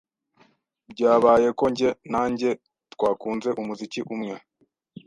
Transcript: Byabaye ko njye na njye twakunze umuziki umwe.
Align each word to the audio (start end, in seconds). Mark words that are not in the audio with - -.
Byabaye 0.91 1.47
ko 1.59 1.65
njye 1.71 1.89
na 2.11 2.23
njye 2.31 2.51
twakunze 2.93 3.49
umuziki 3.61 3.99
umwe. 4.15 4.35